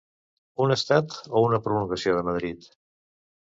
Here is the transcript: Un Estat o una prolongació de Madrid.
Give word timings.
Un 0.65 0.73
Estat 0.75 1.13
o 1.41 1.45
una 1.51 1.61
prolongació 1.69 2.17
de 2.19 2.25
Madrid. 2.33 2.69